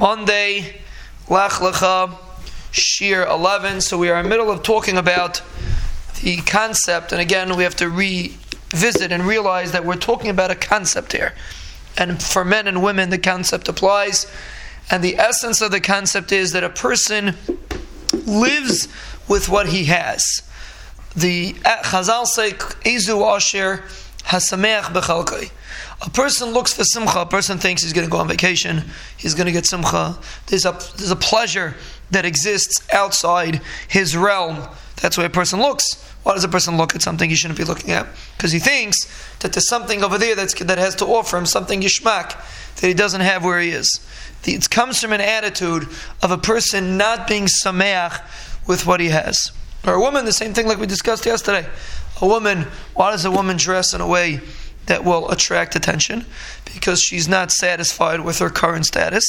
Monday, 0.00 0.80
Lech 1.28 1.50
Lecha, 1.60 2.16
Shiur 2.72 3.28
11. 3.28 3.82
So 3.82 3.98
we 3.98 4.08
are 4.08 4.16
in 4.16 4.22
the 4.22 4.30
middle 4.30 4.50
of 4.50 4.62
talking 4.62 4.96
about 4.96 5.42
the 6.22 6.38
concept, 6.38 7.12
and 7.12 7.20
again, 7.20 7.54
we 7.54 7.64
have 7.64 7.76
to 7.76 7.90
revisit 7.90 9.12
and 9.12 9.24
realize 9.24 9.72
that 9.72 9.84
we're 9.84 9.96
talking 9.96 10.30
about 10.30 10.50
a 10.50 10.54
concept 10.54 11.12
here. 11.12 11.34
And 11.98 12.22
for 12.22 12.46
men 12.46 12.66
and 12.66 12.82
women, 12.82 13.10
the 13.10 13.18
concept 13.18 13.68
applies. 13.68 14.24
And 14.90 15.04
the 15.04 15.18
essence 15.18 15.60
of 15.60 15.70
the 15.70 15.82
concept 15.82 16.32
is 16.32 16.52
that 16.52 16.64
a 16.64 16.70
person 16.70 17.34
lives 18.26 18.88
with 19.28 19.50
what 19.50 19.68
he 19.68 19.84
has. 19.84 20.24
The 21.14 21.54
uh, 21.62 21.82
Chazal 21.82 22.24
say, 22.24 22.52
Ezu 22.52 23.22
Asher 23.22 23.84
Hasameach 24.24 24.94
Bechalkai. 24.94 25.50
A 26.02 26.08
person 26.08 26.50
looks 26.50 26.72
for 26.72 26.84
simcha. 26.84 27.20
A 27.20 27.26
person 27.26 27.58
thinks 27.58 27.82
he's 27.82 27.92
going 27.92 28.06
to 28.06 28.10
go 28.10 28.18
on 28.18 28.28
vacation. 28.28 28.84
He's 29.16 29.34
going 29.34 29.46
to 29.46 29.52
get 29.52 29.66
simcha. 29.66 30.18
There's 30.46 30.64
a 30.64 30.72
there's 30.96 31.10
a 31.10 31.16
pleasure 31.16 31.74
that 32.10 32.24
exists 32.24 32.82
outside 32.92 33.60
his 33.88 34.16
realm. 34.16 34.66
That's 35.02 35.18
why 35.18 35.24
a 35.24 35.30
person 35.30 35.60
looks. 35.60 35.84
Why 36.22 36.34
does 36.34 36.44
a 36.44 36.48
person 36.48 36.76
look 36.76 36.94
at 36.94 37.02
something 37.02 37.30
he 37.30 37.36
shouldn't 37.36 37.58
be 37.58 37.64
looking 37.64 37.92
at? 37.92 38.06
Because 38.36 38.52
he 38.52 38.58
thinks 38.58 38.98
that 39.38 39.52
there's 39.52 39.68
something 39.68 40.04
over 40.04 40.18
there 40.18 40.34
that's, 40.34 40.54
that 40.54 40.78
has 40.78 40.94
to 40.96 41.06
offer 41.06 41.38
him 41.38 41.46
something 41.46 41.80
yishmak 41.80 42.36
that 42.76 42.86
he 42.86 42.92
doesn't 42.92 43.22
have 43.22 43.42
where 43.42 43.60
he 43.60 43.70
is. 43.70 44.06
It 44.44 44.68
comes 44.68 45.00
from 45.00 45.12
an 45.12 45.20
attitude 45.20 45.88
of 46.22 46.30
a 46.30 46.38
person 46.38 46.96
not 46.96 47.26
being 47.26 47.46
sameach 47.46 48.22
with 48.66 48.86
what 48.86 49.00
he 49.00 49.08
has. 49.08 49.52
Or 49.86 49.94
a 49.94 50.00
woman, 50.00 50.26
the 50.26 50.32
same 50.32 50.52
thing 50.52 50.66
like 50.66 50.78
we 50.78 50.86
discussed 50.86 51.24
yesterday. 51.24 51.66
A 52.20 52.26
woman, 52.26 52.66
why 52.94 53.12
does 53.12 53.24
a 53.24 53.30
woman 53.30 53.56
dress 53.56 53.94
in 53.94 54.02
a 54.02 54.06
way 54.06 54.40
that 54.90 55.04
will 55.04 55.30
attract 55.30 55.76
attention 55.76 56.26
because 56.64 57.00
she's 57.00 57.28
not 57.28 57.52
satisfied 57.52 58.18
with 58.22 58.40
her 58.40 58.50
current 58.50 58.84
status 58.84 59.24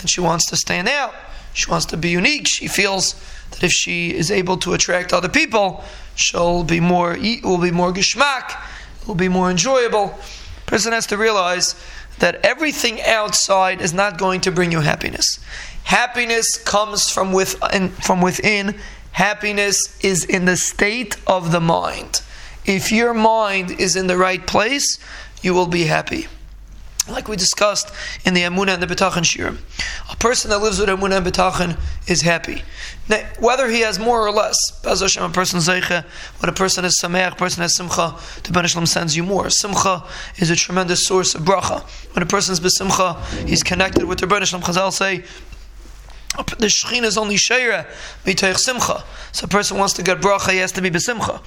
and 0.00 0.10
she 0.10 0.20
wants 0.20 0.50
to 0.50 0.56
stand 0.56 0.88
out. 0.88 1.14
She 1.54 1.70
wants 1.70 1.86
to 1.86 1.96
be 1.96 2.08
unique. 2.08 2.48
She 2.48 2.66
feels 2.66 3.14
that 3.52 3.62
if 3.62 3.70
she 3.70 4.12
is 4.12 4.32
able 4.32 4.56
to 4.58 4.74
attract 4.74 5.12
other 5.12 5.28
people, 5.28 5.84
she'll 6.16 6.64
be 6.64 6.80
more 6.80 7.16
will 7.44 7.58
be 7.58 7.70
more 7.70 7.92
geschmack, 7.92 8.60
will 9.06 9.14
be 9.14 9.28
more 9.28 9.48
enjoyable. 9.48 10.18
Person 10.66 10.92
has 10.92 11.06
to 11.06 11.16
realize 11.16 11.76
that 12.18 12.44
everything 12.44 13.00
outside 13.02 13.80
is 13.80 13.94
not 13.94 14.18
going 14.18 14.40
to 14.40 14.50
bring 14.50 14.72
you 14.72 14.80
happiness. 14.80 15.38
Happiness 15.84 16.56
comes 16.56 17.08
from 17.10 17.32
within, 17.32 17.90
from 17.90 18.20
within. 18.20 18.74
Happiness 19.12 20.04
is 20.04 20.24
in 20.24 20.46
the 20.46 20.56
state 20.56 21.16
of 21.28 21.52
the 21.52 21.60
mind. 21.60 22.22
If 22.66 22.90
your 22.90 23.14
mind 23.14 23.70
is 23.70 23.96
in 23.96 24.08
the 24.08 24.16
right 24.16 24.44
place, 24.44 24.98
you 25.42 25.54
will 25.54 25.66
be 25.66 25.84
happy. 25.84 26.26
Like 27.08 27.28
we 27.28 27.36
discussed 27.36 27.92
in 28.24 28.34
the 28.34 28.42
Emunah 28.42 28.74
and 28.74 28.82
the 28.82 28.86
Bitachon 28.88 29.22
Shiur, 29.22 29.56
a 30.10 30.16
person 30.16 30.50
that 30.50 30.58
lives 30.58 30.80
with 30.80 30.88
Emunah 30.88 31.18
and 31.18 31.26
Bitachon 31.26 31.78
is 32.08 32.22
happy. 32.22 32.62
Now, 33.08 33.24
whether 33.38 33.68
he 33.68 33.80
has 33.82 34.00
more 34.00 34.26
or 34.26 34.32
less, 34.32 34.56
Baz 34.82 35.00
Hashem, 35.00 35.22
a 35.22 35.28
person 35.28 35.60
zeiche, 35.60 36.04
when 36.40 36.48
a 36.48 36.52
person 36.52 36.84
is 36.84 36.98
sameach, 37.00 37.34
a 37.34 37.36
person 37.36 37.62
has 37.62 37.76
simcha, 37.76 38.16
the 38.42 38.50
Ben 38.50 38.66
sends 38.66 39.16
you 39.16 39.22
more. 39.22 39.48
Simcha 39.50 40.04
is 40.38 40.50
a 40.50 40.56
tremendous 40.56 41.06
source 41.06 41.36
of 41.36 41.42
bracha. 41.42 41.82
When 42.14 42.24
a 42.24 42.26
person 42.26 42.52
is 42.52 42.58
besimcha, 42.60 43.24
he's 43.46 43.62
connected 43.62 44.04
with 44.04 44.18
the 44.18 44.26
Ben 44.26 44.44
Shalom. 44.44 44.64
Chazal 44.64 44.92
say, 44.92 45.18
the 46.58 46.66
Shekhinah 46.66 47.04
is 47.04 47.16
only 47.16 47.36
sheira, 47.36 47.86
mitoich 48.24 48.58
simcha. 48.58 49.04
So 49.30 49.44
a 49.44 49.48
person 49.48 49.78
wants 49.78 49.94
to 49.94 50.02
get 50.02 50.20
bracha, 50.20 50.50
he 50.50 50.58
has 50.58 50.72
to 50.72 50.82
be 50.82 50.90
besimcha. 50.90 51.40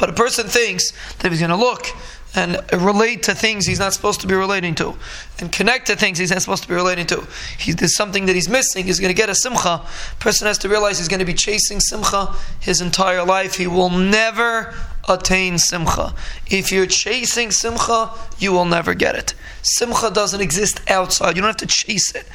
But 0.00 0.08
a 0.08 0.14
person 0.14 0.48
thinks 0.48 0.92
that 1.18 1.30
he's 1.30 1.40
going 1.40 1.50
to 1.50 1.56
look 1.56 1.86
and 2.34 2.58
relate 2.72 3.24
to 3.24 3.34
things 3.34 3.66
he's 3.66 3.80
not 3.80 3.92
supposed 3.92 4.20
to 4.20 4.26
be 4.26 4.34
relating 4.34 4.74
to, 4.76 4.94
and 5.40 5.50
connect 5.52 5.88
to 5.88 5.96
things 5.96 6.16
he's 6.16 6.30
not 6.30 6.40
supposed 6.40 6.62
to 6.62 6.68
be 6.68 6.74
relating 6.74 7.04
to. 7.06 7.26
He, 7.58 7.72
there's 7.72 7.96
something 7.96 8.26
that 8.26 8.34
he's 8.34 8.48
missing. 8.48 8.86
He's 8.86 9.00
going 9.00 9.12
to 9.12 9.16
get 9.16 9.28
a 9.28 9.34
simcha. 9.34 9.84
Person 10.20 10.46
has 10.46 10.56
to 10.58 10.68
realize 10.68 10.98
he's 10.98 11.08
going 11.08 11.20
to 11.20 11.26
be 11.26 11.34
chasing 11.34 11.80
simcha 11.80 12.34
his 12.60 12.80
entire 12.80 13.24
life. 13.24 13.56
He 13.56 13.66
will 13.66 13.90
never 13.90 14.74
attain 15.14 15.58
simcha. 15.58 16.14
If 16.46 16.72
you're 16.72 16.86
chasing 16.86 17.50
simcha, 17.50 18.10
you 18.38 18.52
will 18.52 18.64
never 18.64 18.94
get 18.94 19.14
it. 19.14 19.34
Simcha 19.62 20.10
doesn't 20.10 20.40
exist 20.40 20.80
outside. 20.90 21.36
You 21.36 21.42
don't 21.42 21.48
have 21.48 21.56
to 21.58 21.66
chase 21.66 22.14
it. 22.14 22.26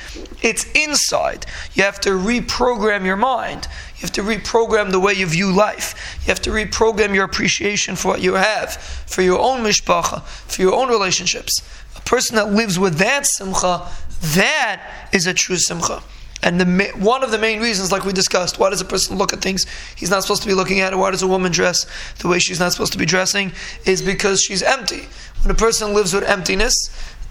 It's 0.41 0.66
inside. 0.74 1.46
You 1.74 1.84
have 1.84 2.00
to 2.02 2.12
reprogram 2.12 3.06
your 3.06 3.16
mind. 3.16 3.68
You 3.96 4.02
have 4.02 4.12
to 4.13 4.22
reprogram 4.22 4.91
the 4.91 5.00
way 5.00 5.13
you 5.13 5.25
view 5.25 5.52
life. 5.52 6.19
You 6.22 6.28
have 6.28 6.41
to 6.41 6.52
reprogram 6.52 7.16
your 7.16 7.25
appreciation 7.25 7.96
for 7.96 8.09
what 8.09 8.22
you 8.22 8.34
have, 8.34 8.75
for 8.75 9.22
your 9.22 9.40
own 9.40 9.62
mishpacha, 9.62 10.24
for 10.24 10.62
your 10.62 10.75
own 10.75 10.90
relationships. 10.90 11.62
A 11.96 12.02
person 12.02 12.36
that 12.36 12.52
lives 12.52 12.78
with 12.78 12.97
that 12.97 13.25
simcha, 13.25 13.88
that 14.36 15.09
is 15.12 15.25
a 15.25 15.34
true 15.34 15.57
simcha. 15.57 16.03
And 16.44 16.62
the, 16.62 16.91
one 16.97 17.23
of 17.23 17.31
the 17.31 17.40
main 17.40 17.59
reasons, 17.59 17.91
like 17.91 18.03
we 18.03 18.13
discussed, 18.13 18.59
why 18.59 18.69
does 18.69 18.81
a 18.81 18.85
person 18.85 19.18
look 19.18 19.34
at 19.34 19.41
things 19.41 19.66
he's 19.96 20.12
not 20.12 20.22
supposed 20.22 20.44
to 20.44 20.47
be 20.47 20.53
looking 20.53 20.79
at, 20.79 20.94
or 20.94 20.97
why 20.97 21.12
does 21.12 21.23
a 21.23 21.28
woman 21.28 21.51
dress 21.51 21.88
the 22.19 22.28
way 22.28 22.40
she's 22.40 22.59
not 22.59 22.72
supposed 22.72 22.94
to 22.94 23.00
be 23.00 23.06
dressing, 23.06 23.51
is 23.85 24.01
because 24.01 24.41
she's 24.41 24.62
empty. 24.62 25.07
When 25.41 25.51
a 25.51 25.57
person 25.57 25.94
lives 25.94 26.13
with 26.13 26.24
emptiness, 26.24 26.74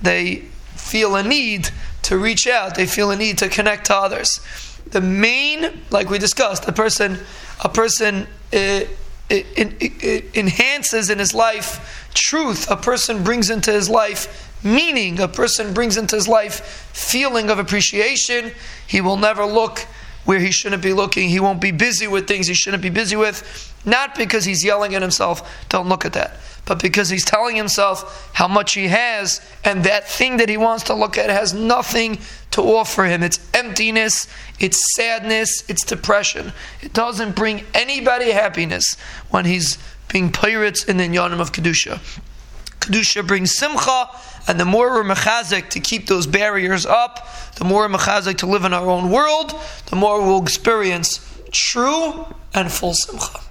they 0.03 0.37
feel 0.75 1.15
a 1.17 1.23
need 1.23 1.71
to 2.03 2.19
reach 2.19 2.47
out, 2.47 2.75
they 2.75 2.87
feel 2.87 3.11
a 3.11 3.17
need 3.17 3.39
to 3.39 3.49
connect 3.49 3.87
to 3.87 3.95
others. 3.95 4.41
The 4.91 5.01
main, 5.01 5.83
like 5.91 6.11
we 6.11 6.19
discussed, 6.19 6.67
a 6.69 6.73
person, 6.73 7.19
a 7.63 7.69
person 7.69 8.27
it, 9.31 9.47
it, 9.57 10.05
it 10.05 10.37
enhances 10.37 11.11
in 11.11 11.19
his 11.19 11.35
life 11.35 12.09
truth. 12.15 12.71
A 12.71 12.77
person 12.77 13.25
brings 13.25 13.51
into 13.51 13.73
his 13.73 13.89
life 13.89 14.53
meaning. 14.65 15.21
A 15.21 15.29
person 15.29 15.75
brings 15.75 15.97
into 15.97 16.17
his 16.17 16.27
life 16.27 16.61
feeling 16.93 17.51
of 17.51 17.59
appreciation. 17.59 18.53
He 18.87 19.01
will 19.01 19.17
never 19.17 19.45
look 19.45 19.87
where 20.25 20.41
he 20.41 20.51
shouldn't 20.51 20.83
be 20.83 20.93
looking. 20.93 21.29
He 21.29 21.41
won't 21.41 21.61
be 21.61 21.71
busy 21.71 22.07
with 22.09 22.27
things 22.27 22.47
he 22.47 22.55
shouldn't 22.55 22.83
be 22.83 22.91
busy 22.91 23.17
with. 23.17 23.73
Not 23.85 24.15
because 24.15 24.45
he's 24.45 24.65
yelling 24.65 24.95
at 24.95 25.03
himself, 25.03 25.67
don't 25.69 25.89
look 25.89 26.07
at 26.07 26.15
that, 26.15 26.39
but 26.65 26.81
because 26.81 27.11
he's 27.11 27.25
telling 27.25 27.55
himself 27.55 28.31
how 28.33 28.49
much 28.49 28.73
he 28.73 28.89
has, 28.89 29.43
and 29.63 29.85
that 29.85 30.09
thing 30.09 30.39
that 30.39 30.49
he 30.49 30.57
wants 30.57 30.85
to 30.85 30.95
look 30.95 31.19
at 31.19 31.29
has 31.29 31.53
nothing 31.53 32.19
to 32.53 32.63
offer 32.63 33.05
him. 33.05 33.23
It's 33.23 33.39
emptiness, 33.53 34.27
it's 34.59 34.95
sadness, 34.95 35.69
it's 35.69 35.85
depression. 35.85 36.53
It 36.81 36.95
doesn't 36.95 37.37
bring 37.37 37.65
anybody 37.75 38.31
happiness 38.31 38.97
when 39.29 39.45
he's 39.45 39.77
being 40.09 40.33
pirates 40.33 40.85
in 40.85 40.97
the 40.97 41.05
Inyanim 41.05 41.41
of 41.41 41.53
Kedusha. 41.53 42.01
Kedusha 42.85 43.27
brings 43.27 43.57
simcha, 43.57 44.09
and 44.47 44.61
the 44.61 44.65
more 44.65 44.91
we're 44.91 45.05
mechazik 45.05 45.71
to 45.71 45.81
keep 45.81 46.07
those 46.07 46.27
barriers 46.27 46.85
up, 46.85 47.27
the 47.57 47.65
more 47.65 47.89
we're 47.89 47.97
mechazik 47.97 48.39
to 48.39 48.47
live 48.47 48.65
in 48.65 48.73
our 48.73 48.89
own 48.89 49.11
world, 49.11 49.59
the 49.87 49.97
more 49.97 50.21
we'll 50.21 50.43
experience 50.43 51.27
true 51.51 52.27
and 52.53 52.71
full 52.71 52.95
simcha. 52.95 53.45